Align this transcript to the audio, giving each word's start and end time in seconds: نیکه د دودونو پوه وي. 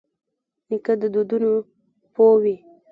نیکه 0.69 0.93
د 1.01 1.03
دودونو 1.13 1.51
پوه 2.13 2.35
وي. 2.43 2.55